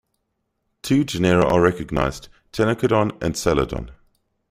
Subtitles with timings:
[0.81, 3.91] Two genera are recognized: "Ctenacodon" and "Psalodon".